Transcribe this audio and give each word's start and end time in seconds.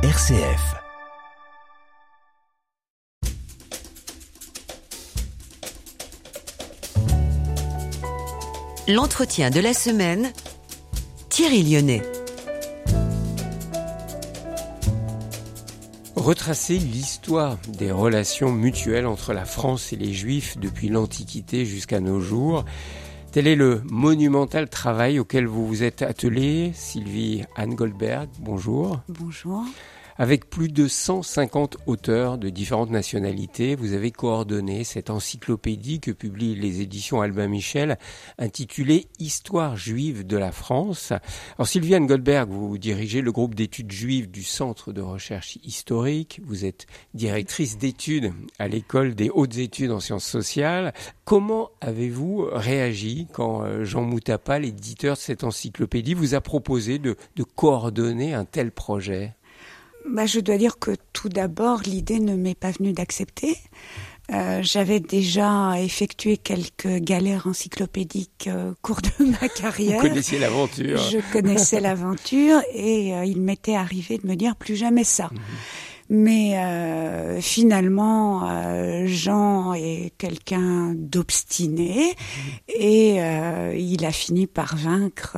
RCF. 0.00 0.76
L'entretien 8.86 9.50
de 9.50 9.58
la 9.58 9.74
semaine, 9.74 10.32
Thierry 11.30 11.64
Lyonnais. 11.64 12.02
Retracer 16.14 16.78
l'histoire 16.78 17.58
des 17.66 17.90
relations 17.90 18.52
mutuelles 18.52 19.08
entre 19.08 19.32
la 19.32 19.44
France 19.44 19.92
et 19.92 19.96
les 19.96 20.12
Juifs 20.12 20.58
depuis 20.58 20.88
l'Antiquité 20.90 21.66
jusqu'à 21.66 21.98
nos 21.98 22.20
jours. 22.20 22.64
Tel 23.38 23.46
est 23.46 23.54
le 23.54 23.82
monumental 23.84 24.68
travail 24.68 25.20
auquel 25.20 25.46
vous 25.46 25.64
vous 25.64 25.84
êtes 25.84 26.02
attelé, 26.02 26.72
Sylvie 26.74 27.44
Anne 27.54 27.76
Goldberg. 27.76 28.28
Bonjour. 28.40 28.98
Bonjour. 29.08 29.62
Avec 30.20 30.50
plus 30.50 30.66
de 30.66 30.88
150 30.88 31.76
auteurs 31.86 32.38
de 32.38 32.48
différentes 32.48 32.90
nationalités, 32.90 33.76
vous 33.76 33.92
avez 33.92 34.10
coordonné 34.10 34.82
cette 34.82 35.10
encyclopédie 35.10 36.00
que 36.00 36.10
publient 36.10 36.56
les 36.56 36.80
éditions 36.80 37.20
Albin 37.20 37.46
Michel, 37.46 37.98
intitulée 38.36 39.06
Histoire 39.20 39.76
juive 39.76 40.26
de 40.26 40.36
la 40.36 40.50
France. 40.50 41.12
Alors 41.56 41.68
Sylviane 41.68 42.08
Goldberg, 42.08 42.50
vous 42.50 42.78
dirigez 42.78 43.20
le 43.20 43.30
groupe 43.30 43.54
d'études 43.54 43.92
juives 43.92 44.28
du 44.28 44.42
Centre 44.42 44.92
de 44.92 45.02
recherche 45.02 45.56
historique. 45.62 46.40
Vous 46.44 46.64
êtes 46.64 46.86
directrice 47.14 47.78
d'études 47.78 48.32
à 48.58 48.66
l'école 48.66 49.14
des 49.14 49.30
hautes 49.30 49.58
études 49.58 49.92
en 49.92 50.00
sciences 50.00 50.26
sociales. 50.26 50.94
Comment 51.24 51.70
avez-vous 51.80 52.48
réagi 52.50 53.28
quand 53.32 53.62
euh, 53.62 53.84
Jean 53.84 54.02
Moutapa, 54.02 54.58
l'éditeur 54.58 55.14
de 55.14 55.20
cette 55.20 55.44
encyclopédie, 55.44 56.14
vous 56.14 56.34
a 56.34 56.40
proposé 56.40 56.98
de, 56.98 57.14
de 57.36 57.44
coordonner 57.44 58.34
un 58.34 58.44
tel 58.44 58.72
projet? 58.72 59.36
Bah, 60.10 60.26
Je 60.26 60.40
dois 60.40 60.56
dire 60.56 60.78
que 60.78 60.92
tout 61.12 61.28
d'abord, 61.28 61.82
l'idée 61.82 62.18
ne 62.20 62.34
m'est 62.34 62.58
pas 62.58 62.70
venue 62.70 62.92
d'accepter. 62.92 63.56
Euh, 64.30 64.60
j'avais 64.62 65.00
déjà 65.00 65.80
effectué 65.80 66.36
quelques 66.36 66.98
galères 66.98 67.46
encyclopédiques 67.46 68.50
au 68.52 68.74
cours 68.82 69.00
de 69.00 69.24
ma 69.24 69.48
carrière. 69.56 70.02
Vous 70.02 70.08
connaissiez 70.08 70.38
l'aventure. 70.38 70.98
Je 70.98 71.18
connaissais 71.32 71.80
l'aventure 71.80 72.60
et 72.74 73.14
euh, 73.14 73.24
il 73.24 73.40
m'était 73.40 73.74
arrivé 73.74 74.18
de 74.18 74.26
me 74.26 74.34
dire 74.34 74.54
plus 74.54 74.76
jamais 74.76 75.04
ça. 75.04 75.30
Mhm. 75.32 75.40
Mais 76.10 76.56
euh, 76.56 77.40
finalement, 77.40 78.48
euh, 78.48 79.06
Jean 79.06 79.74
est 79.74 80.12
quelqu'un 80.16 80.94
d'obstiné 80.94 82.14
et 82.66 83.22
euh, 83.22 83.74
il 83.76 84.06
a 84.06 84.12
fini 84.12 84.46
par 84.46 84.76
vaincre 84.76 85.36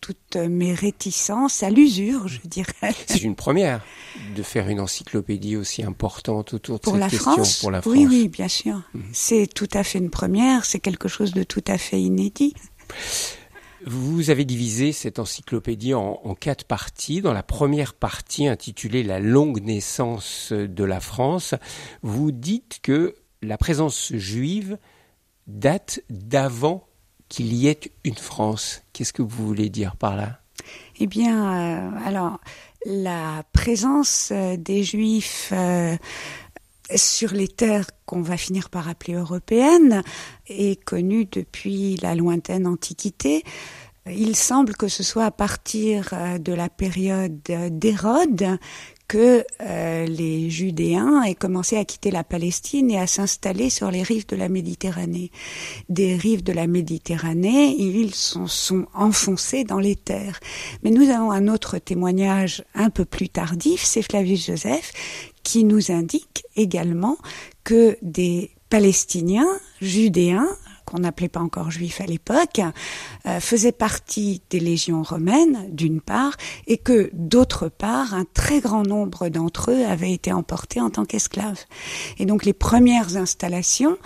toutes 0.00 0.36
mes 0.36 0.72
réticences 0.72 1.62
à 1.62 1.68
l'usure, 1.68 2.26
je 2.26 2.40
dirais. 2.44 2.94
C'est 3.06 3.22
une 3.22 3.36
première 3.36 3.84
de 4.34 4.42
faire 4.42 4.68
une 4.68 4.80
encyclopédie 4.80 5.56
aussi 5.56 5.82
importante 5.82 6.54
autour 6.54 6.78
de 6.78 6.84
pour 6.84 6.94
cette 6.94 7.00
la 7.00 7.08
question 7.10 7.32
France, 7.32 7.58
pour 7.58 7.70
la 7.70 7.82
France. 7.82 7.94
Oui, 7.94 8.06
oui, 8.06 8.28
bien 8.28 8.48
sûr. 8.48 8.80
Mhm. 8.94 9.02
C'est 9.12 9.46
tout 9.46 9.68
à 9.74 9.84
fait 9.84 9.98
une 9.98 10.10
première, 10.10 10.64
c'est 10.64 10.80
quelque 10.80 11.08
chose 11.08 11.32
de 11.32 11.42
tout 11.42 11.64
à 11.66 11.76
fait 11.76 12.00
inédit. 12.00 12.54
Vous 13.86 14.30
avez 14.30 14.44
divisé 14.44 14.92
cette 14.92 15.18
encyclopédie 15.18 15.94
en, 15.94 16.34
quatre 16.34 16.64
parties. 16.64 17.20
Dans 17.20 17.32
la 17.32 17.42
première 17.42 17.94
partie 17.94 18.48
intitulée 18.48 19.02
La 19.02 19.20
longue 19.20 19.62
naissance 19.62 20.52
de 20.52 20.84
la 20.84 21.00
France, 21.00 21.54
vous 22.02 22.32
dites 22.32 22.80
que 22.82 23.14
la 23.42 23.56
présence 23.56 24.12
juive 24.14 24.78
date 25.46 26.00
d'avant 26.10 26.86
qu'il 27.28 27.52
y 27.54 27.68
ait 27.68 27.80
une 28.04 28.16
France. 28.16 28.82
Qu'est-ce 28.92 29.12
que 29.12 29.22
vous 29.22 29.46
voulez 29.46 29.70
dire 29.70 29.96
par 29.96 30.16
là? 30.16 30.40
Eh 30.98 31.06
bien, 31.06 31.88
euh, 31.88 31.90
alors, 32.04 32.40
la 32.84 33.42
présence 33.52 34.30
euh, 34.32 34.56
des 34.56 34.82
juifs 34.82 35.50
euh, 35.52 35.96
sur 36.94 37.32
les 37.32 37.48
terres 37.48 37.90
qu'on 38.06 38.22
va 38.22 38.36
finir 38.36 38.70
par 38.70 38.88
appeler 38.88 39.14
européennes 39.14 40.02
est 40.48 40.82
connue 40.84 41.26
depuis 41.26 41.96
la 41.96 42.14
lointaine 42.14 42.66
Antiquité. 42.66 43.44
Il 44.06 44.36
semble 44.36 44.74
que 44.74 44.88
ce 44.88 45.02
soit 45.02 45.26
à 45.26 45.30
partir 45.30 46.14
de 46.40 46.52
la 46.52 46.68
période 46.68 47.42
d'Hérode 47.42 48.58
que 49.08 49.44
euh, 49.62 50.06
les 50.06 50.50
Judéens 50.50 51.22
aient 51.22 51.34
commencé 51.34 51.78
à 51.78 51.84
quitter 51.86 52.10
la 52.10 52.24
Palestine 52.24 52.90
et 52.90 52.98
à 52.98 53.06
s'installer 53.06 53.70
sur 53.70 53.90
les 53.90 54.02
rives 54.02 54.26
de 54.26 54.36
la 54.36 54.50
Méditerranée. 54.50 55.32
Des 55.88 56.14
rives 56.14 56.42
de 56.42 56.52
la 56.52 56.66
Méditerranée, 56.66 57.74
ils 57.78 58.14
sont, 58.14 58.46
sont 58.46 58.86
enfoncés 58.94 59.64
dans 59.64 59.80
les 59.80 59.96
terres. 59.96 60.38
Mais 60.84 60.90
nous 60.90 61.08
avons 61.08 61.30
un 61.30 61.48
autre 61.48 61.78
témoignage 61.78 62.62
un 62.74 62.90
peu 62.90 63.06
plus 63.06 63.30
tardif, 63.30 63.82
c'est 63.82 64.02
Flavius 64.02 64.46
Joseph, 64.46 64.92
qui 65.42 65.64
nous 65.64 65.90
indique 65.90 66.44
également 66.54 67.16
que 67.64 67.96
des 68.02 68.50
Palestiniens, 68.68 69.48
Judéens, 69.80 70.48
qu'on 70.88 71.00
n'appelait 71.00 71.28
pas 71.28 71.40
encore 71.40 71.70
juifs 71.70 72.00
à 72.00 72.06
l'époque, 72.06 72.60
euh, 73.26 73.40
faisaient 73.40 73.72
partie 73.72 74.40
des 74.50 74.60
légions 74.60 75.02
romaines, 75.02 75.68
d'une 75.70 76.00
part, 76.00 76.36
et 76.66 76.78
que, 76.78 77.10
d'autre 77.12 77.68
part, 77.68 78.14
un 78.14 78.24
très 78.24 78.60
grand 78.60 78.84
nombre 78.84 79.28
d'entre 79.28 79.70
eux 79.70 79.84
avaient 79.84 80.12
été 80.12 80.32
emportés 80.32 80.80
en 80.80 80.90
tant 80.90 81.04
qu'esclaves. 81.04 81.64
Et 82.18 82.26
donc 82.26 82.44
les 82.44 82.52
premières 82.52 83.16
installations 83.16 83.98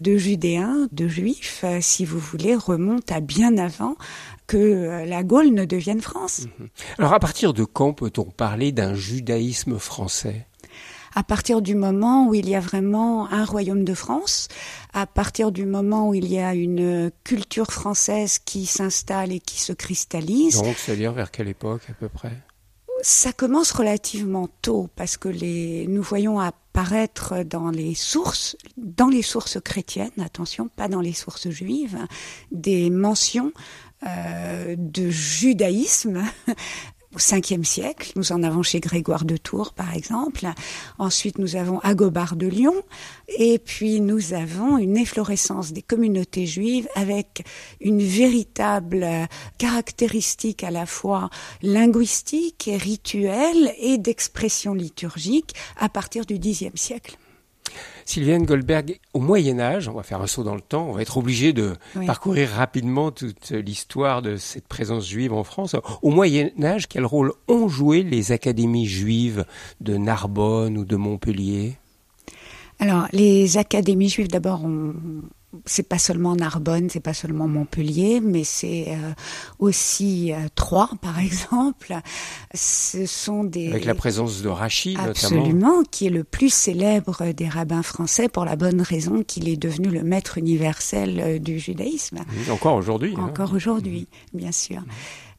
de 0.00 0.16
Judéens, 0.18 0.88
de 0.92 1.08
Juifs, 1.08 1.62
euh, 1.64 1.78
si 1.80 2.04
vous 2.04 2.18
voulez, 2.18 2.54
remontent 2.54 3.14
à 3.14 3.20
bien 3.20 3.56
avant 3.56 3.96
que 4.46 4.56
euh, 4.56 5.04
la 5.06 5.22
Gaule 5.22 5.54
ne 5.54 5.64
devienne 5.64 6.02
France. 6.02 6.46
Mmh. 6.58 6.64
Alors 6.98 7.14
à 7.14 7.18
partir 7.18 7.54
de 7.54 7.64
quand 7.64 7.94
peut-on 7.94 8.24
parler 8.24 8.72
d'un 8.72 8.94
judaïsme 8.94 9.78
français? 9.78 10.46
À 11.16 11.24
partir 11.24 11.62
du 11.62 11.74
moment 11.74 12.28
où 12.28 12.34
il 12.34 12.48
y 12.48 12.54
a 12.54 12.60
vraiment 12.60 13.28
un 13.32 13.44
royaume 13.44 13.84
de 13.84 13.94
France, 13.94 14.48
à 14.92 15.06
partir 15.06 15.50
du 15.50 15.64
moment 15.64 16.10
où 16.10 16.14
il 16.14 16.30
y 16.30 16.38
a 16.38 16.54
une 16.54 17.10
culture 17.24 17.72
française 17.72 18.38
qui 18.38 18.66
s'installe 18.66 19.32
et 19.32 19.40
qui 19.40 19.58
se 19.60 19.72
cristallise. 19.72 20.62
Donc, 20.62 20.76
c'est-à-dire 20.76 21.12
vers 21.12 21.30
quelle 21.30 21.48
époque 21.48 21.82
à 21.88 21.94
peu 21.94 22.08
près? 22.08 22.32
ça 23.02 23.32
commence 23.32 23.72
relativement 23.72 24.48
tôt 24.62 24.88
parce 24.96 25.16
que 25.16 25.28
les, 25.28 25.86
nous 25.86 26.02
voyons 26.02 26.40
apparaître 26.40 27.44
dans 27.44 27.70
les 27.70 27.94
sources, 27.94 28.56
dans 28.76 29.08
les 29.08 29.22
sources 29.22 29.60
chrétiennes, 29.60 30.10
attention, 30.18 30.68
pas 30.68 30.88
dans 30.88 31.00
les 31.00 31.12
sources 31.12 31.48
juives, 31.50 31.98
des 32.52 32.90
mentions 32.90 33.52
euh, 34.06 34.74
de 34.78 35.08
judaïsme 35.08 36.22
au 37.16 37.18
5e 37.18 37.64
siècle. 37.64 38.12
Nous 38.14 38.30
en 38.30 38.42
avons 38.42 38.62
chez 38.62 38.78
Grégoire 38.78 39.24
de 39.24 39.38
Tours, 39.38 39.72
par 39.72 39.94
exemple. 39.94 40.46
Ensuite, 40.98 41.38
nous 41.38 41.56
avons 41.56 41.78
Agobard 41.80 42.36
de 42.36 42.46
Lyon. 42.46 42.74
Et 43.38 43.58
puis, 43.58 44.00
nous 44.02 44.34
avons 44.34 44.76
une 44.76 44.98
efflorescence 44.98 45.72
des 45.72 45.80
communautés 45.80 46.44
juives 46.44 46.88
avec 46.94 47.44
une 47.80 48.02
véritable 48.02 49.06
caractéristique 49.56 50.62
à 50.62 50.70
la 50.70 50.84
fois 50.84 51.30
linguistique 51.62 52.68
et 52.68 52.76
rituelle 52.76 53.72
et 53.78 53.96
d'expression 53.96 54.74
liturgique 54.74 55.54
à 55.78 55.88
partir 55.88 56.26
du 56.26 56.38
Xe 56.38 56.70
siècle. 56.74 57.16
Sylviane 58.06 58.44
Goldberg, 58.44 59.00
au 59.14 59.20
Moyen 59.20 59.58
Âge, 59.58 59.88
on 59.88 59.92
va 59.92 60.04
faire 60.04 60.22
un 60.22 60.28
saut 60.28 60.44
dans 60.44 60.54
le 60.54 60.60
temps, 60.60 60.88
on 60.88 60.92
va 60.92 61.02
être 61.02 61.18
obligé 61.18 61.52
de 61.52 61.74
oui. 61.96 62.06
parcourir 62.06 62.48
rapidement 62.50 63.10
toute 63.10 63.50
l'histoire 63.50 64.22
de 64.22 64.36
cette 64.36 64.68
présence 64.68 65.08
juive 65.08 65.32
en 65.32 65.42
France. 65.42 65.74
Au 66.02 66.10
Moyen 66.10 66.50
Âge, 66.62 66.86
quel 66.86 67.04
rôle 67.04 67.32
ont 67.48 67.68
joué 67.68 68.04
les 68.04 68.30
académies 68.30 68.86
juives 68.86 69.44
de 69.80 69.96
Narbonne 69.96 70.78
ou 70.78 70.84
de 70.84 70.96
Montpellier? 70.96 71.76
Alors, 72.78 73.08
les 73.12 73.56
académies 73.56 74.08
juives, 74.08 74.28
d'abord, 74.28 74.64
ont 74.64 74.94
c'est 75.64 75.88
pas 75.88 75.98
seulement 75.98 76.36
Narbonne, 76.36 76.90
c'est 76.90 77.00
pas 77.00 77.14
seulement 77.14 77.48
Montpellier, 77.48 78.20
mais 78.20 78.44
c'est 78.44 78.86
euh, 78.88 79.12
aussi 79.58 80.32
euh, 80.32 80.48
Troyes, 80.54 80.90
par 81.00 81.18
exemple. 81.20 81.94
Ce 82.54 83.06
sont 83.06 83.44
des 83.44 83.70
avec 83.70 83.84
la 83.84 83.94
présence 83.94 84.42
de 84.42 84.48
Rachid, 84.48 84.98
absolument, 84.98 85.44
notamment. 85.46 85.82
qui 85.90 86.06
est 86.06 86.10
le 86.10 86.24
plus 86.24 86.52
célèbre 86.52 87.32
des 87.32 87.48
rabbins 87.48 87.82
français 87.82 88.28
pour 88.28 88.44
la 88.44 88.56
bonne 88.56 88.82
raison 88.82 89.22
qu'il 89.22 89.48
est 89.48 89.56
devenu 89.56 89.88
le 89.88 90.02
maître 90.02 90.38
universel 90.38 91.20
euh, 91.20 91.38
du 91.38 91.58
judaïsme. 91.58 92.18
Mmh, 92.18 92.50
encore 92.50 92.74
aujourd'hui. 92.74 93.14
Encore 93.16 93.52
hein. 93.52 93.56
aujourd'hui, 93.56 94.08
mmh. 94.32 94.38
bien 94.38 94.52
sûr. 94.52 94.82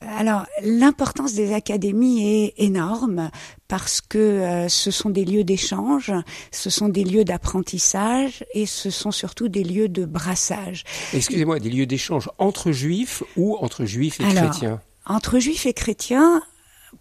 Alors, 0.02 0.46
l'importance 0.64 1.34
des 1.34 1.54
académies 1.54 2.28
est 2.28 2.54
énorme 2.58 3.32
parce 3.68 4.02
que 4.02 4.18
euh, 4.18 4.70
ce 4.70 4.92
sont 4.92 5.10
des 5.10 5.26
lieux 5.26 5.44
d'échange, 5.44 6.12
ce 6.52 6.70
sont 6.70 6.90
des 6.90 7.04
lieux 7.04 7.24
d'apprentissage 7.24 8.46
et 8.54 8.66
ce 8.66 8.90
sont 8.90 9.12
surtout 9.12 9.48
des 9.48 9.64
lieux 9.64 9.90
de 9.90 10.06
brassage. 10.06 10.84
Excusez-moi, 11.14 11.60
des 11.60 11.70
lieux 11.70 11.86
d'échange 11.86 12.30
entre 12.38 12.72
juifs 12.72 13.24
ou 13.36 13.58
entre 13.58 13.86
juifs 13.86 14.20
et 14.20 14.26
Alors, 14.26 14.52
chrétiens? 14.52 14.82
Entre 15.06 15.40
juifs 15.40 15.66
et 15.66 15.74
chrétiens, 15.74 16.42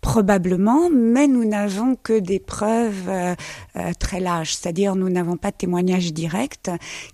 Probablement, 0.01 0.91
mais 0.91 1.29
nous 1.29 1.45
n'avons 1.45 1.95
que 1.95 2.19
des 2.19 2.41
preuves 2.41 3.09
euh, 3.09 3.35
euh, 3.77 3.93
très 3.99 4.19
lâches, 4.19 4.55
c'est-à-dire 4.55 4.97
nous 4.97 5.09
n'avons 5.09 5.37
pas 5.37 5.53
de 5.53 5.57
témoignages 5.57 6.13
directs 6.13 6.71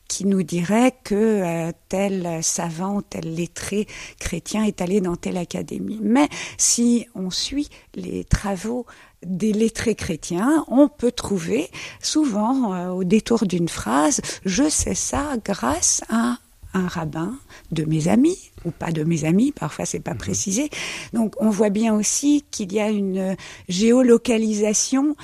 qui 0.09 0.27
nous 0.27 0.43
diraient 0.43 0.95
que 1.05 1.15
euh, 1.15 1.73
tel 1.91 2.43
savant, 2.43 3.03
tel 3.03 3.35
lettré 3.35 3.87
chrétien 4.19 4.65
est 4.65 4.81
allé 4.81 5.03
dans 5.03 5.17
telle 5.17 5.37
académie. 5.37 6.01
Mais 6.03 6.31
si 6.57 7.07
on 7.15 7.31
suit 7.31 7.69
les 7.95 8.25
travaux 8.25 8.87
des 9.23 9.53
lettrés 9.53 9.95
chrétiens, 9.95 10.65
on 10.69 10.89
peut 10.89 11.13
trouver 11.13 11.69
souvent 12.01 12.91
au 12.91 13.05
détour 13.05 13.45
d'une 13.47 13.69
phrase, 13.69 14.23
je 14.47 14.69
sais 14.69 14.95
ça 14.95 15.37
grâce 15.45 16.03
à 16.09 16.39
un 16.75 16.87
rabbin 16.87 17.35
de 17.71 17.85
mes 17.85 18.09
amis 18.09 18.51
ou 18.65 18.71
pas 18.71 18.93
de 18.93 19.05
mes 19.05 19.25
amis, 19.25 19.53
parfois 19.53 19.85
c'est 19.87 20.01
pas 20.01 20.13
mhm. 20.13 20.19
précisé. 20.19 20.71
Donc 21.13 21.35
on 21.39 21.51
voit 21.51 21.71
bien 21.71 21.95
aussi 21.95 22.45
qu'il 22.51 22.73
y 22.73 22.81
a 22.81 22.91
une 22.91 23.37
géolocalisation 23.69 25.17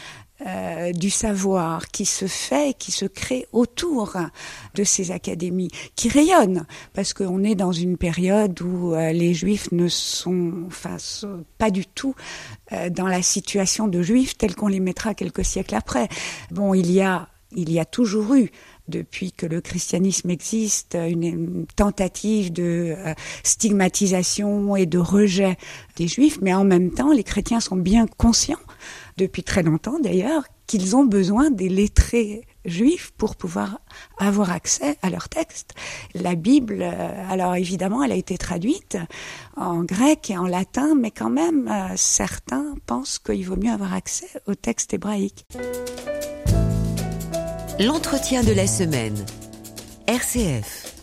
euh, 0.46 0.92
du 0.92 1.10
savoir 1.10 1.88
qui 1.88 2.04
se 2.04 2.26
fait, 2.28 2.72
qui 2.78 2.92
se 2.92 3.06
crée 3.06 3.48
autour 3.52 4.16
de 4.76 4.84
ces 4.84 5.10
académies, 5.10 5.68
qui 5.96 6.08
rayonnent, 6.08 6.64
parce 6.92 7.12
qu'on 7.12 7.42
est 7.42 7.56
dans 7.56 7.72
une 7.72 7.96
période 7.96 8.60
où 8.62 8.94
euh, 8.94 9.10
les 9.10 9.34
juifs 9.34 9.72
ne 9.72 9.88
sont, 9.88 10.52
enfin, 10.68 10.96
pas 11.58 11.72
du 11.72 11.86
tout 11.86 12.14
euh, 12.70 12.88
dans 12.88 13.08
la 13.08 13.20
situation 13.20 13.88
de 13.88 14.00
juifs 14.00 14.38
telle 14.38 14.54
qu'on 14.54 14.68
les 14.68 14.78
mettra 14.78 15.12
quelques 15.12 15.44
siècles 15.44 15.74
après. 15.74 16.08
Bon, 16.52 16.72
il 16.72 16.92
y 16.92 17.00
a, 17.00 17.28
il 17.50 17.72
y 17.72 17.80
a 17.80 17.84
toujours 17.84 18.36
eu 18.36 18.52
depuis 18.88 19.32
que 19.32 19.46
le 19.46 19.60
christianisme 19.60 20.30
existe, 20.30 20.96
une, 20.96 21.66
tentative 21.76 22.52
de 22.52 22.94
euh, 22.96 23.14
stigmatisation 23.42 24.76
et 24.76 24.86
de 24.86 24.98
rejet 24.98 25.56
des 25.96 26.08
juifs, 26.08 26.38
mais 26.42 26.54
en 26.54 26.64
même 26.64 26.90
temps, 26.90 27.12
les 27.12 27.24
chrétiens 27.24 27.60
sont 27.60 27.76
bien 27.76 28.06
conscients, 28.06 28.58
depuis 29.16 29.42
très 29.42 29.62
longtemps 29.62 29.98
d'ailleurs, 30.00 30.44
qu'ils 30.66 30.96
ont 30.96 31.04
besoin 31.04 31.50
des 31.50 31.68
lettrés 31.68 32.42
juifs 32.64 33.12
pour 33.16 33.36
pouvoir 33.36 33.80
avoir 34.18 34.52
accès 34.52 34.96
à 35.02 35.10
leurs 35.10 35.28
textes. 35.28 35.74
La 36.14 36.34
Bible, 36.34 36.82
euh, 36.82 37.30
alors 37.30 37.56
évidemment, 37.56 38.02
elle 38.02 38.12
a 38.12 38.16
été 38.16 38.36
traduite 38.38 38.98
en 39.56 39.82
grec 39.82 40.30
et 40.30 40.36
en 40.36 40.46
latin, 40.46 40.94
mais 40.94 41.10
quand 41.10 41.30
même, 41.30 41.68
euh, 41.68 41.94
certains 41.96 42.74
pensent 42.86 43.18
qu'il 43.18 43.46
vaut 43.46 43.56
mieux 43.56 43.72
avoir 43.72 43.94
accès 43.94 44.28
aux 44.46 44.54
textes 44.54 44.94
hébraïques. 44.94 45.46
L'entretien 47.80 48.42
de 48.42 48.50
la 48.50 48.66
semaine. 48.66 49.24
RCF. 50.08 50.96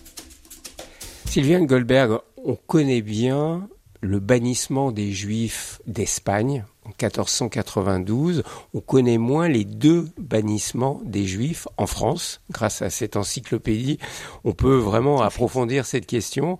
Sylviane 1.23 1.67
Goldberg, 1.67 2.19
on 2.43 2.57
connaît 2.57 3.01
bien 3.01 3.69
le 4.01 4.19
bannissement 4.19 4.91
des 4.91 5.13
Juifs 5.13 5.79
d'Espagne 5.87 6.65
en 6.83 6.89
1492. 6.89 8.43
On 8.73 8.81
connaît 8.81 9.17
moins 9.17 9.47
les 9.47 9.63
deux 9.63 10.09
bannissements 10.17 10.99
des 11.05 11.25
Juifs 11.25 11.65
en 11.77 11.87
France. 11.87 12.41
Grâce 12.51 12.81
à 12.81 12.89
cette 12.89 13.15
encyclopédie, 13.15 13.97
on 14.43 14.51
peut 14.51 14.75
vraiment 14.75 15.21
approfondir 15.21 15.85
cette 15.85 16.05
question. 16.05 16.59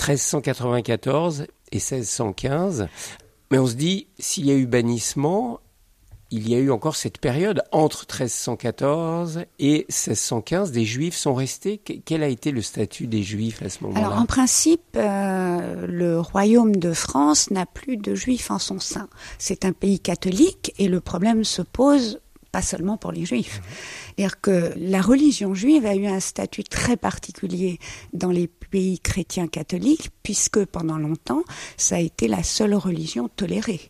1394 0.00 1.46
et 1.70 1.76
1615. 1.76 2.88
Mais 3.52 3.58
on 3.58 3.68
se 3.68 3.74
dit, 3.74 4.08
s'il 4.18 4.46
y 4.46 4.50
a 4.50 4.56
eu 4.56 4.66
bannissement, 4.66 5.60
il 6.30 6.48
y 6.48 6.54
a 6.54 6.58
eu 6.58 6.70
encore 6.70 6.96
cette 6.96 7.18
période 7.18 7.62
entre 7.70 8.06
1314 8.10 9.44
et 9.58 9.86
1615. 9.88 10.72
Des 10.72 10.84
Juifs 10.84 11.16
sont 11.16 11.34
restés. 11.34 11.78
Quel 11.78 12.22
a 12.22 12.28
été 12.28 12.50
le 12.50 12.62
statut 12.62 13.06
des 13.06 13.22
Juifs 13.22 13.62
à 13.62 13.68
ce 13.68 13.84
moment-là? 13.84 14.06
Alors, 14.06 14.18
en 14.18 14.26
principe, 14.26 14.82
euh, 14.96 15.86
le 15.86 16.20
royaume 16.20 16.76
de 16.76 16.92
France 16.92 17.50
n'a 17.50 17.66
plus 17.66 17.96
de 17.96 18.14
Juifs 18.14 18.50
en 18.50 18.58
son 18.58 18.80
sein. 18.80 19.08
C'est 19.38 19.64
un 19.64 19.72
pays 19.72 20.00
catholique 20.00 20.72
et 20.78 20.88
le 20.88 21.00
problème 21.00 21.44
se 21.44 21.62
pose 21.62 22.20
pas 22.54 22.62
seulement 22.62 22.96
pour 22.96 23.10
les 23.10 23.24
Juifs. 23.24 23.60
C'est-à-dire 24.16 24.40
que 24.40 24.72
la 24.76 25.00
religion 25.00 25.54
juive 25.54 25.86
a 25.86 25.94
eu 25.96 26.06
un 26.06 26.20
statut 26.20 26.62
très 26.62 26.96
particulier 26.96 27.78
dans 28.12 28.30
les 28.30 28.46
pays 28.46 29.00
chrétiens 29.00 29.48
catholiques, 29.48 30.10
puisque 30.22 30.64
pendant 30.64 30.98
longtemps, 30.98 31.42
ça 31.76 31.96
a 31.96 32.00
été 32.00 32.28
la 32.28 32.42
seule 32.42 32.74
religion 32.74 33.28
tolérée. 33.28 33.80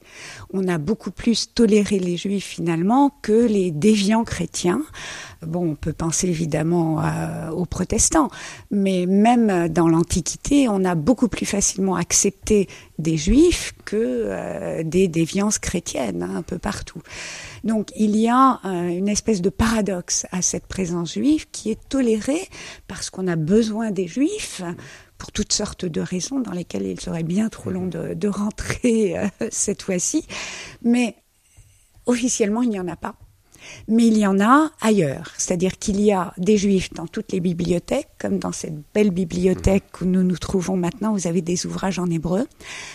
On 0.53 0.67
a 0.69 0.79
beaucoup 0.79 1.11
plus 1.11 1.53
toléré 1.55 1.99
les 1.99 2.17
Juifs 2.17 2.45
finalement 2.45 3.11
que 3.23 3.47
les 3.47 3.71
déviants 3.71 4.25
chrétiens. 4.25 4.83
Bon, 5.47 5.73
on 5.73 5.75
peut 5.75 5.93
penser 5.93 6.29
évidemment 6.29 7.03
aux 7.53 7.67
protestants, 7.67 8.31
mais 8.71 9.05
même 9.07 9.69
dans 9.69 9.89
l'Antiquité, 9.89 10.69
on 10.69 10.85
a 10.85 10.95
beaucoup 10.95 11.29
plus 11.29 11.47
facilement 11.47 11.97
accepté 11.97 12.69
des 12.99 13.17
Juifs 13.17 13.75
que 13.85 13.97
euh, 13.97 14.83
des 14.85 15.09
déviances 15.09 15.59
chrétiennes, 15.59 16.23
hein, 16.23 16.37
un 16.37 16.43
peu 16.43 16.59
partout. 16.59 17.01
Donc 17.65 17.89
il 17.97 18.17
y 18.17 18.29
a 18.29 18.61
euh, 18.65 18.89
une 18.89 19.09
espèce 19.09 19.43
de 19.43 19.51
paradoxe 19.51 20.14
à 20.33 20.43
cette 20.43 20.67
présence 20.67 21.15
juive 21.15 21.47
qui 21.51 21.71
est 21.71 21.89
tolérée 21.89 22.49
parce 22.89 23.11
qu'on 23.11 23.27
a 23.27 23.37
besoin 23.37 23.91
des 23.91 24.07
Juifs 24.07 24.63
pour 25.19 25.33
toutes 25.33 25.53
sortes 25.53 25.85
de 25.85 26.01
raisons 26.01 26.41
dans 26.41 26.53
lesquelles 26.53 26.87
il 26.87 27.01
serait 27.01 27.23
bien 27.23 27.49
trop 27.49 27.71
long 27.71 27.87
de, 27.87 28.15
de 28.15 28.29
rentrer 28.29 29.17
cette 29.51 29.83
fois-ci. 29.83 30.27
Mais 30.83 31.17
officiellement, 32.07 32.63
il 32.63 32.71
n'y 32.71 32.81
en 32.81 32.89
a 32.89 32.97
pas 32.97 33.15
mais 33.89 34.07
il 34.07 34.19
y 34.19 34.27
en 34.27 34.41
a 34.41 34.71
ailleurs. 34.81 35.33
C'est-à-dire 35.37 35.79
qu'il 35.79 36.01
y 36.01 36.13
a 36.13 36.33
des 36.39 36.57
juifs 36.57 36.93
dans 36.93 37.07
toutes 37.07 37.33
les 37.33 37.41
bibliothèques, 37.41 38.09
comme 38.19 38.39
dans 38.39 38.53
cette 38.53 38.77
belle 38.95 39.11
bibliothèque 39.11 40.01
où 40.01 40.05
nous 40.05 40.23
nous 40.23 40.39
trouvons 40.39 40.77
maintenant, 40.77 41.13
vous 41.13 41.27
avez 41.27 41.43
des 41.43 41.67
ouvrages 41.67 41.99
en 41.99 42.07
hébreu. 42.07 42.47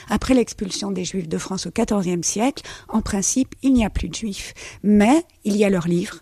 Après 0.09 0.33
l'expulsion 0.33 0.91
des 0.91 1.05
juifs 1.05 1.29
de 1.29 1.37
France 1.37 1.67
au 1.67 1.71
XIVe 1.71 2.23
siècle, 2.23 2.63
en 2.87 3.01
principe, 3.01 3.55
il 3.61 3.73
n'y 3.73 3.85
a 3.85 3.89
plus 3.89 4.09
de 4.09 4.15
juifs, 4.15 4.53
mais 4.83 5.23
il 5.43 5.55
y 5.55 5.65
a 5.65 5.69
leurs 5.69 5.87
livres, 5.87 6.19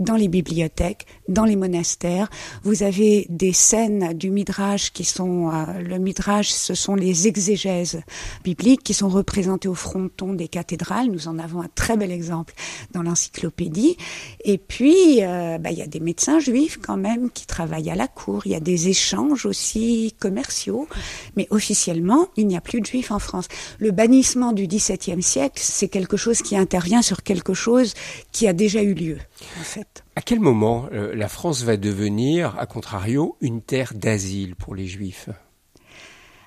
dans 0.00 0.16
les 0.16 0.28
bibliothèques, 0.28 1.06
dans 1.28 1.44
les 1.44 1.56
monastères. 1.56 2.28
Vous 2.64 2.82
avez 2.82 3.26
des 3.28 3.52
scènes 3.52 4.14
du 4.14 4.30
Midrash 4.30 4.92
qui 4.92 5.04
sont, 5.04 5.50
euh, 5.50 5.80
le 5.80 5.98
Midrash, 5.98 6.48
ce 6.48 6.74
sont 6.74 6.94
les 6.94 7.28
exégèses 7.28 8.00
bibliques 8.42 8.82
qui 8.82 8.94
sont 8.94 9.08
représentées 9.08 9.68
au 9.68 9.74
fronton 9.74 10.32
des 10.32 10.48
cathédrales. 10.48 11.06
Nous 11.08 11.28
en 11.28 11.38
avons 11.38 11.62
un 11.62 11.68
très 11.74 11.96
bel 11.96 12.10
exemple 12.10 12.54
dans 12.92 13.02
l'encyclopédie. 13.02 13.96
Et 14.44 14.58
puis, 14.58 15.22
euh, 15.22 15.58
bah, 15.58 15.70
il 15.70 15.78
y 15.78 15.82
a 15.82 15.86
des 15.86 16.00
médecins 16.00 16.40
juifs 16.40 16.78
quand 16.82 16.96
même 16.96 17.30
qui 17.30 17.46
travaillent 17.46 17.90
à 17.90 17.94
la 17.94 18.08
cour. 18.08 18.42
Il 18.46 18.52
y 18.52 18.56
a 18.56 18.60
des 18.60 18.88
échanges 18.88 19.44
aussi 19.46 20.14
commerciaux. 20.18 20.88
Mais 21.36 21.46
officiellement, 21.50 22.28
il 22.36 22.46
n'y 22.46 22.56
a 22.56 22.60
plus 22.60 22.80
de 22.80 22.86
juifs 22.86 23.10
en 23.10 23.18
France. 23.18 23.48
Le 23.78 23.90
bannissement 23.90 24.52
du 24.52 24.66
XVIIe 24.66 25.22
siècle, 25.22 25.60
c'est 25.62 25.88
quelque 25.88 26.16
chose 26.16 26.40
qui 26.42 26.56
intervient 26.56 27.02
sur 27.02 27.22
quelque 27.22 27.54
chose 27.54 27.94
qui 28.32 28.48
a 28.48 28.52
déjà 28.52 28.82
eu 28.82 28.94
lieu, 28.94 29.18
en 29.60 29.64
fait. 29.64 29.89
À 30.16 30.22
quel 30.22 30.40
moment 30.40 30.86
euh, 30.92 31.14
la 31.14 31.28
France 31.28 31.62
va 31.62 31.76
devenir, 31.76 32.58
à 32.58 32.66
contrario, 32.66 33.36
une 33.40 33.62
terre 33.62 33.92
d'asile 33.94 34.56
pour 34.56 34.74
les 34.74 34.86
Juifs? 34.86 35.28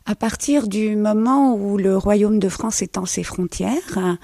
À 0.06 0.16
partir 0.16 0.68
du 0.68 0.96
moment 0.96 1.56
où 1.56 1.78
le 1.78 1.98
Royaume 1.98 2.40
de 2.40 2.50
France 2.50 2.82
étend 2.82 3.06
ses 3.06 3.24
frontières, 3.24 4.18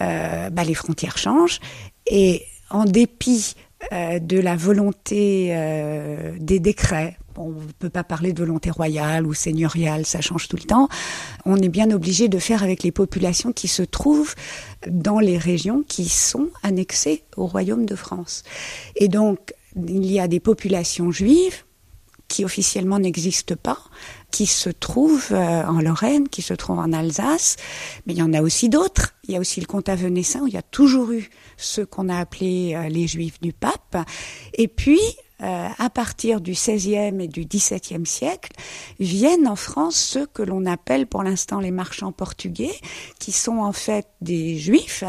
euh, 0.00 0.50
bah, 0.50 0.64
les 0.64 0.74
frontières 0.74 1.18
changent. 1.18 1.60
Et 2.06 2.44
en 2.70 2.84
dépit 2.84 3.54
euh, 3.92 4.20
de 4.20 4.38
la 4.38 4.56
volonté 4.56 5.48
des 6.38 6.60
décrets 6.60 7.18
on 7.38 7.50
ne 7.50 7.72
peut 7.78 7.90
pas 7.90 8.04
parler 8.04 8.32
de 8.32 8.38
volonté 8.38 8.70
royale 8.70 9.26
ou 9.26 9.34
seigneuriale, 9.34 10.06
ça 10.06 10.20
change 10.20 10.48
tout 10.48 10.56
le 10.56 10.64
temps. 10.64 10.88
On 11.44 11.56
est 11.56 11.68
bien 11.68 11.90
obligé 11.90 12.28
de 12.28 12.38
faire 12.38 12.62
avec 12.62 12.82
les 12.82 12.92
populations 12.92 13.52
qui 13.52 13.68
se 13.68 13.82
trouvent 13.82 14.34
dans 14.88 15.18
les 15.18 15.38
régions 15.38 15.82
qui 15.86 16.08
sont 16.08 16.48
annexées 16.62 17.24
au 17.36 17.46
royaume 17.46 17.86
de 17.86 17.96
France. 17.96 18.42
Et 18.96 19.08
donc, 19.08 19.54
il 19.76 20.10
y 20.10 20.20
a 20.20 20.28
des 20.28 20.40
populations 20.40 21.10
juives 21.10 21.64
qui 22.28 22.44
officiellement 22.44 22.98
n'existent 22.98 23.54
pas, 23.60 23.78
qui 24.30 24.46
se 24.46 24.68
trouvent 24.68 25.32
euh, 25.32 25.64
en 25.64 25.80
Lorraine, 25.80 26.28
qui 26.28 26.42
se 26.42 26.54
trouvent 26.54 26.78
en 26.78 26.92
Alsace, 26.92 27.56
mais 28.04 28.14
il 28.14 28.18
y 28.18 28.22
en 28.22 28.32
a 28.32 28.42
aussi 28.42 28.68
d'autres. 28.68 29.14
Il 29.28 29.34
y 29.34 29.36
a 29.36 29.40
aussi 29.40 29.60
le 29.60 29.66
comte 29.66 29.88
Avenessin, 29.88 30.40
où 30.40 30.46
il 30.48 30.54
y 30.54 30.58
a 30.58 30.62
toujours 30.62 31.12
eu 31.12 31.30
ceux 31.56 31.86
qu'on 31.86 32.08
a 32.08 32.18
appelés 32.18 32.74
euh, 32.74 32.88
les 32.88 33.06
juifs 33.06 33.40
du 33.40 33.52
pape. 33.52 33.96
Et 34.54 34.66
puis, 34.66 35.00
euh, 35.42 35.68
à 35.78 35.90
partir 35.90 36.40
du 36.40 36.52
XVIe 36.52 37.20
et 37.20 37.28
du 37.28 37.44
XVIIe 37.44 38.06
siècle, 38.06 38.52
viennent 39.00 39.46
en 39.46 39.56
France 39.56 39.96
ceux 39.96 40.26
que 40.26 40.42
l'on 40.42 40.64
appelle 40.66 41.06
pour 41.06 41.22
l'instant 41.22 41.60
les 41.60 41.70
marchands 41.70 42.12
portugais, 42.12 42.74
qui 43.18 43.32
sont 43.32 43.58
en 43.58 43.72
fait 43.72 44.06
des 44.20 44.56
juifs 44.56 45.04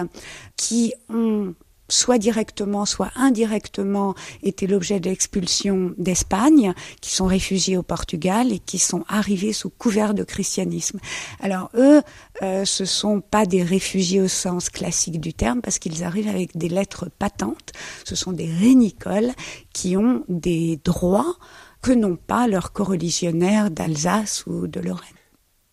qui 0.55 0.93
ont 1.10 1.53
soit 1.89 2.17
directement, 2.17 2.86
soit 2.86 3.12
indirectement 3.15 4.15
été 4.44 4.67
l'objet 4.67 5.00
d'expulsion 5.00 5.94
d'Espagne, 5.98 6.74
qui 7.01 7.13
sont 7.13 7.25
réfugiés 7.25 7.77
au 7.77 7.84
Portugal 7.84 8.51
et 8.51 8.60
qui 8.60 8.79
sont 8.79 9.03
arrivés 9.08 9.53
sous 9.53 9.70
couvert 9.70 10.13
de 10.13 10.24
christianisme. 10.24 11.00
Alors 11.39 11.70
eux, 11.75 12.01
euh, 12.41 12.65
ce 12.65 12.86
sont 12.86 13.22
pas 13.22 13.46
des 13.46 13.63
réfugiés 13.63 14.22
au 14.22 14.27
sens 14.27 14.70
classique 14.70 15.20
du 15.20 15.34
terme, 15.34 15.62
parce 15.62 15.79
qu'ils 15.79 16.03
arrivent 16.03 16.27
avec 16.27 16.58
des 16.58 16.70
lettres 16.70 17.10
patentes. 17.20 17.72
Ce 18.06 18.15
sont 18.15 18.32
des 18.32 18.51
rénicoles 18.51 19.32
qui 19.74 19.98
ont 19.98 20.24
des 20.27 20.79
droits 20.84 21.38
que 21.82 21.91
n'ont 21.91 22.15
pas 22.15 22.48
leurs 22.48 22.74
coreligionnaires 22.74 23.72
d'Alsace 23.72 24.46
ou 24.48 24.67
de 24.67 24.79
Lorraine. 24.79 25.08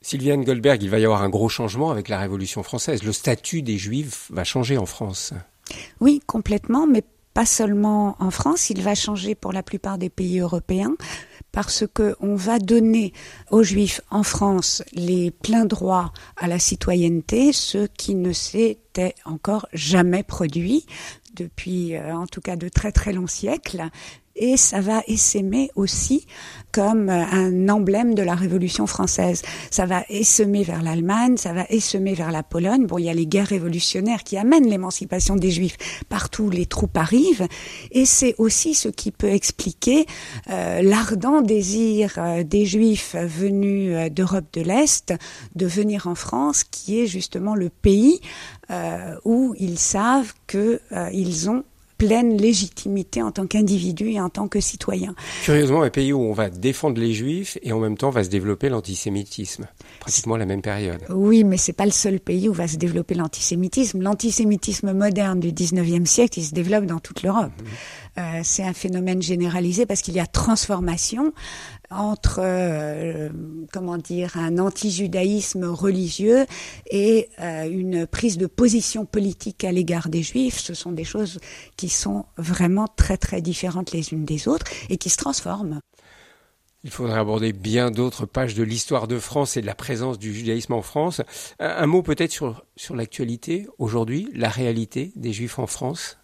Sylviane 0.02 0.44
Goldberg, 0.44 0.82
il 0.82 0.90
va 0.90 0.98
y 0.98 1.04
avoir 1.04 1.22
un 1.22 1.30
gros 1.30 1.48
changement 1.48 1.90
avec 1.90 2.08
la 2.08 2.18
Révolution 2.18 2.62
française. 2.62 3.02
Le 3.02 3.12
statut 3.12 3.62
des 3.62 3.78
Juifs 3.78 4.28
va 4.30 4.44
changer 4.44 4.76
en 4.76 4.84
France. 4.84 5.32
Oui, 6.00 6.20
complètement, 6.26 6.86
mais 6.86 7.04
pas 7.34 7.46
seulement 7.46 8.16
en 8.20 8.30
France, 8.30 8.70
il 8.70 8.80
va 8.80 8.94
changer 8.94 9.34
pour 9.34 9.52
la 9.52 9.62
plupart 9.62 9.98
des 9.98 10.08
pays 10.10 10.38
européens 10.38 10.94
parce 11.50 11.84
que 11.92 12.16
on 12.20 12.34
va 12.34 12.58
donner 12.58 13.12
aux 13.50 13.62
juifs 13.62 14.00
en 14.10 14.24
France 14.24 14.82
les 14.92 15.30
pleins 15.30 15.66
droits 15.66 16.12
à 16.36 16.48
la 16.48 16.58
citoyenneté, 16.58 17.52
ce 17.52 17.86
qui 17.86 18.14
ne 18.14 18.32
s'était 18.32 19.14
encore 19.24 19.66
jamais 19.72 20.22
produit 20.22 20.84
depuis 21.34 21.96
euh, 21.96 22.14
en 22.14 22.26
tout 22.26 22.40
cas 22.40 22.56
de 22.56 22.68
très 22.68 22.92
très 22.92 23.12
longs 23.12 23.26
siècles 23.26 23.84
et 24.36 24.56
ça 24.56 24.80
va 24.80 25.02
essaimer 25.06 25.70
aussi 25.74 26.26
comme 26.74 27.08
euh, 27.08 27.24
un 27.30 27.68
emblème 27.68 28.14
de 28.14 28.22
la 28.22 28.34
Révolution 28.34 28.86
française. 28.88 29.42
Ça 29.70 29.86
va 29.86 30.02
essaimer 30.08 30.64
vers 30.64 30.82
l'Allemagne, 30.82 31.36
ça 31.36 31.52
va 31.52 31.64
essaimer 31.70 32.14
vers 32.14 32.32
la 32.32 32.42
Pologne. 32.42 32.86
Bon, 32.86 32.98
il 32.98 33.04
y 33.04 33.08
a 33.08 33.14
les 33.14 33.26
guerres 33.26 33.46
révolutionnaires 33.46 34.24
qui 34.24 34.36
amènent 34.36 34.68
l'émancipation 34.68 35.36
des 35.36 35.52
Juifs 35.52 35.76
partout, 36.08 36.50
les 36.50 36.66
troupes 36.66 36.96
arrivent, 36.96 37.46
et 37.92 38.04
c'est 38.04 38.34
aussi 38.38 38.74
ce 38.74 38.88
qui 38.88 39.12
peut 39.12 39.30
expliquer 39.30 40.06
euh, 40.50 40.82
l'ardent 40.82 41.42
désir 41.42 42.14
euh, 42.18 42.42
des 42.42 42.66
Juifs 42.66 43.14
venus 43.14 44.10
d'Europe 44.10 44.46
de 44.52 44.62
l'Est 44.62 45.14
de 45.54 45.66
venir 45.66 46.08
en 46.08 46.16
France, 46.16 46.64
qui 46.64 47.00
est 47.00 47.06
justement 47.06 47.54
le 47.54 47.70
pays 47.70 48.20
où 49.24 49.54
ils 49.58 49.78
savent 49.78 50.32
qu'ils 50.46 51.50
ont 51.50 51.64
pleine 52.04 52.36
légitimité 52.36 53.22
en 53.22 53.32
tant 53.32 53.46
qu'individu 53.46 54.10
et 54.10 54.20
en 54.20 54.28
tant 54.28 54.48
que 54.48 54.60
citoyen. 54.60 55.14
Curieusement, 55.44 55.82
un 55.82 55.90
pays 55.90 56.12
où 56.12 56.20
on 56.20 56.32
va 56.32 56.50
défendre 56.50 57.00
les 57.00 57.12
juifs 57.12 57.58
et 57.62 57.72
en 57.72 57.80
même 57.80 57.96
temps 57.96 58.10
va 58.10 58.24
se 58.24 58.28
développer 58.28 58.68
l'antisémitisme, 58.68 59.66
pratiquement 60.00 60.36
la 60.36 60.46
même 60.46 60.62
période. 60.62 61.00
Oui, 61.08 61.44
mais 61.44 61.56
c'est 61.56 61.72
pas 61.72 61.86
le 61.86 61.92
seul 61.92 62.20
pays 62.20 62.48
où 62.48 62.52
va 62.52 62.68
se 62.68 62.76
développer 62.76 63.14
l'antisémitisme. 63.14 64.02
L'antisémitisme 64.02 64.92
moderne 64.92 65.40
du 65.40 65.52
19e 65.52 66.04
siècle, 66.06 66.38
il 66.38 66.44
se 66.44 66.54
développe 66.54 66.84
dans 66.86 67.00
toute 67.00 67.22
l'Europe. 67.22 67.52
Mhm. 67.58 67.66
Euh, 68.16 68.40
c'est 68.44 68.62
un 68.62 68.74
phénomène 68.74 69.20
généralisé 69.22 69.86
parce 69.86 70.00
qu'il 70.00 70.14
y 70.14 70.20
a 70.20 70.26
transformation 70.26 71.32
entre, 71.94 72.40
euh, 72.42 73.28
comment 73.72 73.98
dire, 73.98 74.36
un 74.36 74.58
anti-judaïsme 74.58 75.64
religieux 75.64 76.46
et 76.90 77.28
euh, 77.40 77.68
une 77.68 78.06
prise 78.06 78.38
de 78.38 78.46
position 78.46 79.06
politique 79.06 79.64
à 79.64 79.72
l'égard 79.72 80.08
des 80.08 80.22
juifs. 80.22 80.58
Ce 80.58 80.74
sont 80.74 80.92
des 80.92 81.04
choses 81.04 81.38
qui 81.76 81.88
sont 81.88 82.26
vraiment 82.36 82.88
très 82.96 83.16
très 83.16 83.40
différentes 83.40 83.92
les 83.92 84.12
unes 84.12 84.24
des 84.24 84.48
autres 84.48 84.66
et 84.90 84.96
qui 84.96 85.10
se 85.10 85.16
transforment. 85.16 85.80
Il 86.84 86.90
faudrait 86.90 87.18
aborder 87.18 87.54
bien 87.54 87.90
d'autres 87.90 88.26
pages 88.26 88.54
de 88.54 88.62
l'histoire 88.62 89.08
de 89.08 89.18
France 89.18 89.56
et 89.56 89.62
de 89.62 89.66
la 89.66 89.74
présence 89.74 90.18
du 90.18 90.34
judaïsme 90.34 90.74
en 90.74 90.82
France. 90.82 91.22
Un, 91.58 91.86
mot 91.86 92.02
peut-être 92.02 92.30
sur, 92.30 92.62
sur 92.76 92.94
l'actualité 92.94 93.66
aujourd'hui, 93.78 94.28
la 94.34 94.50
réalité 94.50 95.10
des 95.16 95.32
juifs 95.32 95.58
en 95.58 95.66
France? 95.66 96.18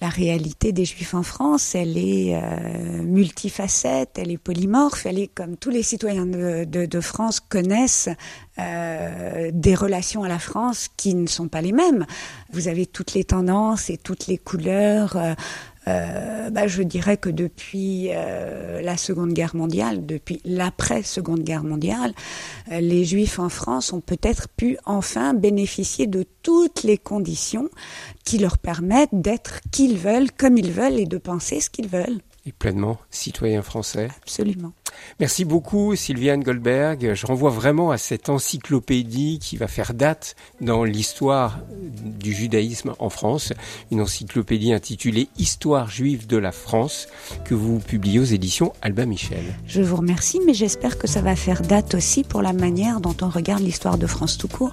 La 0.00 0.08
réalité 0.08 0.72
des 0.72 0.84
Juifs 0.84 1.14
en 1.14 1.22
France, 1.22 1.74
elle 1.74 1.96
est 1.96 2.34
euh, 2.34 3.02
multifacette, 3.02 4.18
elle 4.18 4.30
est 4.30 4.38
polymorphe, 4.38 5.06
elle 5.06 5.18
est 5.18 5.28
comme 5.28 5.56
tous 5.56 5.70
les 5.70 5.82
citoyens 5.82 6.26
de, 6.26 7.00
France 7.00 7.40
connaissent 7.40 8.08
euh, 8.58 9.50
des 9.52 9.74
relations 9.74 10.22
à 10.22 10.28
la 10.28 10.38
France 10.38 10.88
qui 10.96 11.14
ne 11.14 11.26
sont 11.26 11.48
pas 11.48 11.60
les 11.60 11.72
mêmes. 11.72 12.06
Vous 12.52 12.68
avez 12.68 12.86
toutes 12.86 13.14
les 13.14 13.24
tendances 13.24 13.90
et 13.90 13.96
toutes 13.96 14.26
les 14.26 14.38
couleurs. 14.38 15.16
Euh, 15.16 15.34
euh, 15.86 16.50
bah, 16.50 16.66
je 16.66 16.82
dirais 16.82 17.16
que 17.16 17.28
depuis 17.28 18.08
euh, 18.10 18.80
la 18.80 18.96
Seconde 18.96 19.32
Guerre 19.32 19.54
mondiale, 19.54 20.06
depuis 20.06 20.40
l'après-Seconde 20.44 21.40
Guerre 21.40 21.64
mondiale, 21.64 22.14
euh, 22.72 22.80
les 22.80 23.04
Juifs 23.04 23.38
en 23.38 23.48
France 23.48 23.92
ont 23.92 24.00
peut-être 24.00 24.48
pu 24.48 24.78
enfin 24.86 25.34
bénéficier 25.34 26.06
de 26.06 26.24
toutes 26.42 26.82
les 26.82 26.98
conditions 26.98 27.68
qui 28.24 28.38
leur 28.38 28.58
permettent 28.58 29.10
d'être 29.12 29.60
qui 29.70 29.84
ils 29.90 29.98
veulent, 29.98 30.30
comme 30.32 30.56
ils 30.56 30.72
veulent 30.72 30.98
et 30.98 31.06
de 31.06 31.18
penser 31.18 31.60
ce 31.60 31.68
qu'ils 31.68 31.88
veulent. 31.88 32.20
Et 32.46 32.52
pleinement 32.52 32.98
citoyens 33.10 33.62
français. 33.62 34.08
Absolument. 34.22 34.72
Merci 35.20 35.44
beaucoup 35.44 35.94
Sylviane 35.96 36.42
Goldberg. 36.42 37.14
Je 37.14 37.26
renvoie 37.26 37.50
vraiment 37.50 37.90
à 37.90 37.98
cette 37.98 38.28
encyclopédie 38.28 39.38
qui 39.40 39.56
va 39.56 39.68
faire 39.68 39.94
date 39.94 40.36
dans 40.60 40.84
l'histoire 40.84 41.60
du 42.04 42.32
judaïsme 42.32 42.94
en 42.98 43.10
France, 43.10 43.52
une 43.90 44.00
encyclopédie 44.00 44.72
intitulée 44.72 45.28
Histoire 45.38 45.90
juive 45.90 46.26
de 46.26 46.36
la 46.36 46.52
France 46.52 47.08
que 47.44 47.54
vous 47.54 47.78
publiez 47.78 48.18
aux 48.18 48.24
éditions 48.24 48.72
Albin 48.82 49.06
Michel. 49.06 49.54
Je 49.66 49.82
vous 49.82 49.96
remercie, 49.96 50.40
mais 50.46 50.54
j'espère 50.54 50.98
que 50.98 51.06
ça 51.06 51.20
va 51.20 51.36
faire 51.36 51.62
date 51.62 51.94
aussi 51.94 52.24
pour 52.24 52.42
la 52.42 52.52
manière 52.52 53.00
dont 53.00 53.16
on 53.22 53.28
regarde 53.28 53.62
l'histoire 53.62 53.98
de 53.98 54.06
France 54.06 54.38
tout 54.38 54.48
court. 54.48 54.72